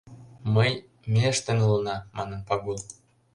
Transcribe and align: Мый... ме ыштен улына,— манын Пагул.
Мый... 0.53 0.71
ме 1.11 1.23
ыштен 1.33 1.57
улына,— 1.65 1.95
манын 2.17 2.39
Пагул. 2.47 2.79